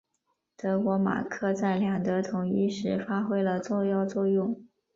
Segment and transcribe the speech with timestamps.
[0.57, 4.59] 德国马克在两德统一时发挥了重要作用。